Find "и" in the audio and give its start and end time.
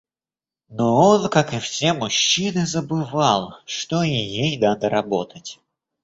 1.53-1.59, 4.01-4.09